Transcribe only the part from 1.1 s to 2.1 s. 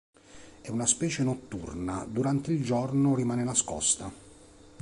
notturna,